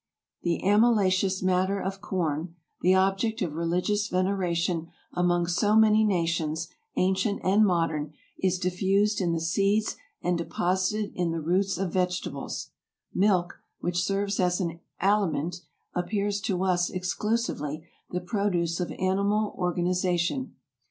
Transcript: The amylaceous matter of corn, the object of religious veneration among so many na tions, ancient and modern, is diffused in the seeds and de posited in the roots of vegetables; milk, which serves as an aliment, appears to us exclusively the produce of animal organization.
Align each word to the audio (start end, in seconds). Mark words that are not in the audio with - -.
The 0.41 0.63
amylaceous 0.63 1.43
matter 1.43 1.79
of 1.79 2.01
corn, 2.01 2.55
the 2.81 2.95
object 2.95 3.43
of 3.43 3.53
religious 3.53 4.07
veneration 4.07 4.87
among 5.13 5.45
so 5.45 5.75
many 5.75 6.03
na 6.03 6.25
tions, 6.25 6.69
ancient 6.95 7.39
and 7.43 7.63
modern, 7.63 8.13
is 8.39 8.57
diffused 8.57 9.21
in 9.21 9.31
the 9.31 9.39
seeds 9.39 9.97
and 10.23 10.39
de 10.39 10.45
posited 10.45 11.11
in 11.13 11.29
the 11.29 11.39
roots 11.39 11.77
of 11.77 11.93
vegetables; 11.93 12.71
milk, 13.13 13.59
which 13.79 14.01
serves 14.03 14.39
as 14.39 14.59
an 14.59 14.79
aliment, 14.99 15.61
appears 15.93 16.41
to 16.41 16.63
us 16.63 16.89
exclusively 16.89 17.87
the 18.09 18.21
produce 18.21 18.79
of 18.79 18.91
animal 18.93 19.53
organization. 19.55 20.55